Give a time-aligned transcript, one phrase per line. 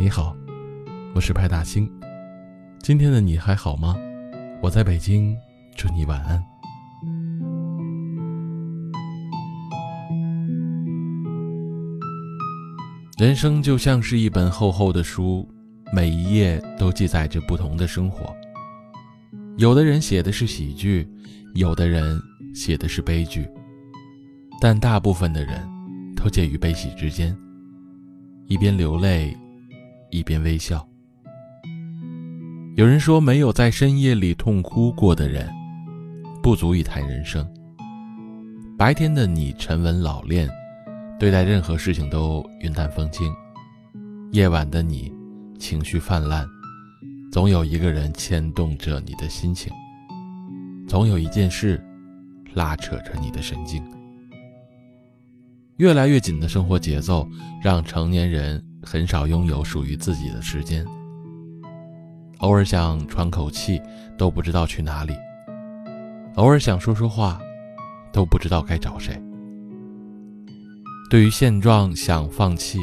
[0.00, 0.32] 你好，
[1.12, 1.90] 我是派大星。
[2.78, 3.96] 今天的你还好吗？
[4.62, 5.36] 我在北京，
[5.76, 6.40] 祝你晚安。
[13.18, 15.44] 人生就像是一本厚厚的书，
[15.92, 18.32] 每一页都记载着不同的生活。
[19.56, 21.08] 有的人写的是喜剧，
[21.54, 22.22] 有的人
[22.54, 23.48] 写的是悲剧，
[24.60, 25.68] 但大部分的人
[26.14, 27.36] 都介于悲喜之间，
[28.46, 29.36] 一边流泪。
[30.10, 30.86] 一边微笑。
[32.76, 35.50] 有人说，没有在深夜里痛哭过的人，
[36.42, 37.44] 不足以谈人生。
[38.78, 40.48] 白天的你沉稳老练，
[41.18, 43.26] 对待任何事情都云淡风轻；
[44.30, 45.12] 夜晚的你
[45.58, 46.46] 情绪泛滥，
[47.32, 49.72] 总有一个人牵动着你的心情，
[50.86, 51.84] 总有一件事
[52.54, 53.82] 拉扯着你的神经。
[55.78, 57.28] 越来越紧的生活节奏，
[57.60, 58.64] 让成年人。
[58.90, 60.82] 很少拥有属于自己的时间，
[62.38, 63.78] 偶尔想喘口气
[64.16, 65.12] 都不知道去哪里，
[66.36, 67.38] 偶尔想说说话，
[68.10, 69.22] 都不知道该找谁。
[71.10, 72.78] 对于现状想放弃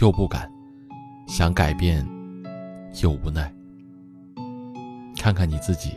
[0.00, 0.50] 又不敢，
[1.28, 2.04] 想改变
[3.00, 3.48] 又无奈。
[5.16, 5.92] 看看你自己，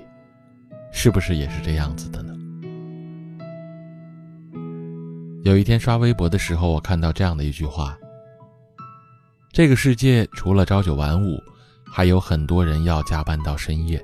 [0.92, 2.36] 是不是也是这样子的呢？
[5.44, 7.98] 有一天刷微博的时候，我看到这样的一句话。
[9.52, 11.42] 这个世界除了朝九晚五，
[11.84, 14.00] 还有很多人要加班到深夜。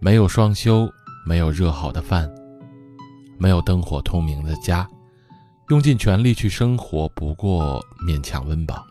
[0.00, 0.90] 没有双休，
[1.26, 2.28] 没有热好的饭，
[3.38, 4.88] 没有灯火通明的家，
[5.68, 8.82] 用尽全力去生活，不过勉强温饱。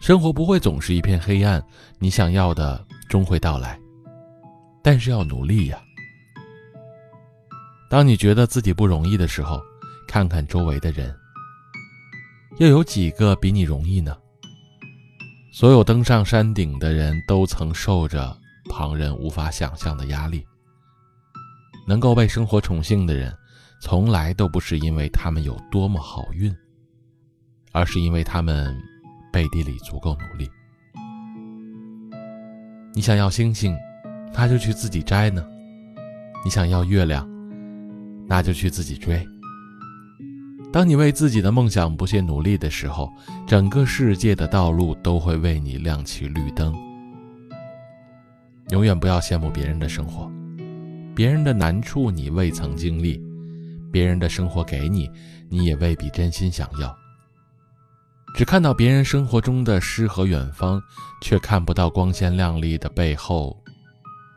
[0.00, 1.62] 生活不会总是一片黑暗，
[1.98, 3.78] 你想要的终会到来，
[4.82, 5.78] 但是要努力呀。
[7.90, 9.60] 当你觉得自己不容易的时候，
[10.08, 11.14] 看看周围的人。
[12.60, 14.14] 又有几个比你容易呢？
[15.50, 18.36] 所有登上山顶的人都曾受着
[18.68, 20.44] 旁人无法想象的压力。
[21.88, 23.34] 能够被生活宠幸的人，
[23.80, 26.54] 从来都不是因为他们有多么好运，
[27.72, 28.78] 而是因为他们
[29.32, 30.46] 背地里足够努力。
[32.92, 33.74] 你想要星星，
[34.34, 35.42] 那就去自己摘呢；
[36.44, 37.26] 你想要月亮，
[38.28, 39.26] 那就去自己追。
[40.72, 43.12] 当你为自己的梦想不懈努力的时候，
[43.44, 46.72] 整个世界的道路都会为你亮起绿灯。
[48.68, 50.30] 永远不要羡慕别人的生活，
[51.12, 53.20] 别人的难处你未曾经历，
[53.90, 55.10] 别人的生活给你，
[55.48, 56.96] 你也未必真心想要。
[58.36, 60.80] 只看到别人生活中的诗和远方，
[61.20, 63.60] 却看不到光鲜亮丽的背后，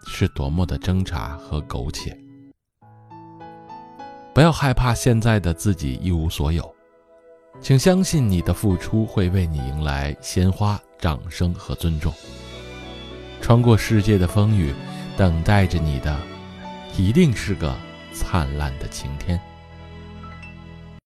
[0.08, 2.23] 是多么的挣扎和苟且。
[4.34, 6.74] 不要害怕现在的自己一无所有，
[7.62, 12.12] 请相信你的付出会为你迎来鲜花、掌声和尊重。
[13.40, 14.74] 穿过世界的风雨，
[15.16, 16.18] 等待着你的，
[16.98, 17.76] 一定是个
[18.12, 19.40] 灿烂的晴天。